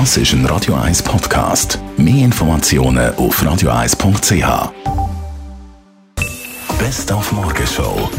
[0.00, 1.78] Das ist ein Radio 1 Podcast.
[1.96, 4.72] Mehr Informationen auf radio1.ch.
[6.80, 8.10] Best auf Morgenshow.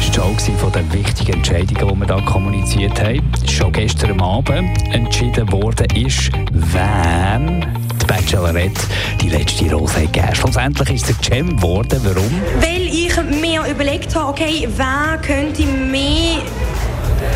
[0.00, 3.30] Show von den wichtigen Entscheidungen, die wir hier kommuniziert haben.
[3.46, 7.66] Schon gestern Abend entschieden worden ist, wen
[8.00, 8.80] die Bachelorette
[9.20, 12.00] die letzte Rose gegeben Schlussendlich ist es Cem geworden.
[12.02, 12.42] Warum?
[12.58, 16.38] Weil ich mir überlegt habe, okay, wer könnte mehr,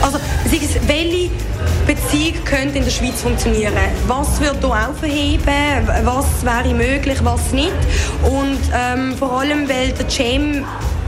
[0.00, 0.18] also
[0.48, 1.34] welche
[2.25, 3.75] Beziehung könnte in der Schweiz funktionieren.
[4.07, 5.89] Was wird hier aufheben?
[6.04, 7.72] Was wäre möglich, was nicht?
[8.22, 10.64] Und ähm, vor allem, weil der Cem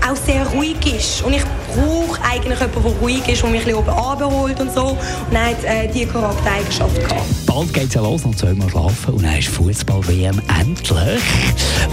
[0.07, 1.23] auch sehr ruhig ist.
[1.23, 1.43] Und ich
[1.75, 4.87] brauche eigentlich jemanden, der ruhig ist, der mich ein bisschen oben abholt und so.
[4.87, 7.47] Und er hat äh, diese Charaktereigenschaft gehabt.
[7.47, 11.23] Bald geht es ja los, noch zweimal schlafen und dann ist Fußball-WM endlich.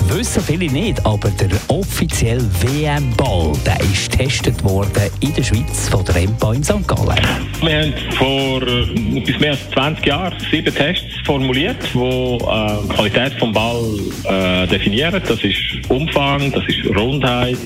[0.07, 6.03] Wissen viele nicht, aber der offizielle WM-Ball, der ist getestet worden in der Schweiz von
[6.05, 6.87] der EMPA in St.
[6.87, 7.17] Gallen.
[7.61, 12.37] Wir haben vor äh, bis mehr als 20 Jahren sieben Tests formuliert, die äh,
[12.83, 15.21] die Qualität des Ball äh, definieren.
[15.27, 15.58] Das ist
[15.89, 17.58] Umfang, das ist Rundheit,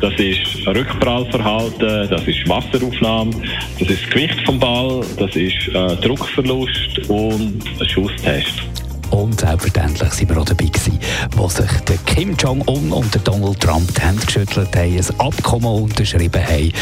[0.00, 3.32] das ist Rückprallverhalten, das ist Wasseraufnahme,
[3.78, 8.62] das ist das Gewicht vom Ball, das ist äh, Druckverlust und ein Schusstest.
[9.10, 10.98] Und selbstverständlich sind wir auch dabei gewesen,
[11.36, 15.82] wo sich der Kim Jong-un und der Donald Trump die Hände geschüttelt haben, ein Abkommen
[15.82, 16.72] unterschrieben haben.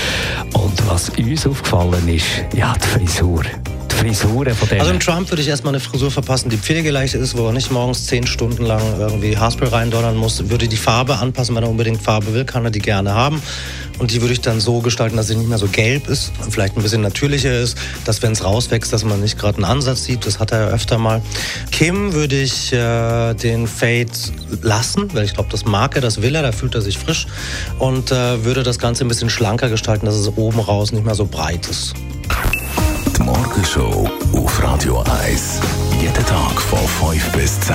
[0.53, 3.45] Und was uns aufgefallen ist, ja, die Frisur.
[3.99, 4.81] Frisuren von denen.
[4.81, 7.73] Also im Trump würde ich erstmal eine Frisur verpassen, die pflegeleicht ist, wo er nicht
[7.73, 10.49] morgens zehn Stunden lang irgendwie Haarspray reindonnern muss.
[10.49, 13.43] Würde die Farbe anpassen, wenn er unbedingt Farbe will, kann er die gerne haben.
[13.99, 16.77] Und die würde ich dann so gestalten, dass sie nicht mehr so gelb ist, vielleicht
[16.77, 20.25] ein bisschen natürlicher ist, dass wenn es rauswächst, dass man nicht gerade einen Ansatz sieht.
[20.27, 21.21] Das hat er ja öfter mal.
[21.71, 24.07] Kim würde ich äh, den Fade
[24.63, 27.27] lassen, weil ich glaube, das mag er, das will er, da fühlt er sich frisch.
[27.79, 31.15] Und äh, würde das Ganze ein bisschen schlanker gestalten, dass es oben raus nicht mehr
[31.15, 31.95] so breit ist.
[33.17, 35.61] Die Morgenshow auf Radio 1.
[36.01, 36.79] Jeden Tag von
[37.11, 37.75] 5 bis 10.